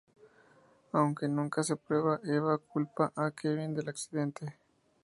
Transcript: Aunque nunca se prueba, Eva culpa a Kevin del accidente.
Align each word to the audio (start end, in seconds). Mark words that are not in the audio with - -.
Aunque 0.93 1.27
nunca 1.27 1.61
se 1.61 1.75
prueba, 1.75 2.19
Eva 2.23 2.57
culpa 2.57 3.13
a 3.15 3.29
Kevin 3.29 3.75
del 3.75 3.89
accidente. 3.89 4.55